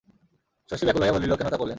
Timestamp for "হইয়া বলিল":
1.01-1.31